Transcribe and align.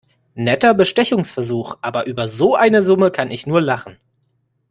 Netter 0.33 0.73
Bestechungsversuch, 0.73 1.77
aber 1.83 2.07
über 2.07 2.27
so 2.27 2.55
eine 2.55 2.81
Summe 2.81 3.11
kann 3.11 3.29
ich 3.29 3.45
nur 3.45 3.61
lachen. 3.61 3.97